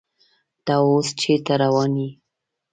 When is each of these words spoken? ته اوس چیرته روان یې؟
ته 0.65 0.73
اوس 0.87 1.07
چیرته 1.19 1.53
روان 1.61 1.91
یې؟ 2.01 2.09